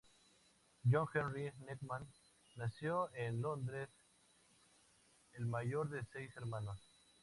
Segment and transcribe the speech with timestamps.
[0.91, 2.07] John Henry Newman
[2.55, 3.87] nació en Londres,
[5.33, 6.79] el mayor de seis hermanos.